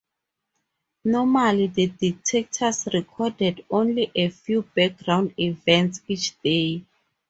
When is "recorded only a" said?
2.91-4.29